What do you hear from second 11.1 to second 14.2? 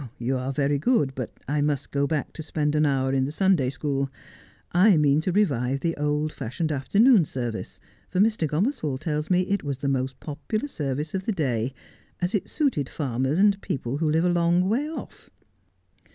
of the day, as it suited farmers and people who